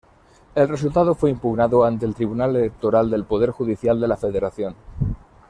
[0.55, 4.73] El resultado fue impugnado ante el Tribunal Electoral del Poder Judicial de la Federación.